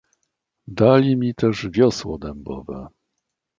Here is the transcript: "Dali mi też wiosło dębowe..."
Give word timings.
"Dali 0.67 1.15
mi 1.17 1.35
też 1.35 1.69
wiosło 1.69 2.17
dębowe..." 2.17 2.87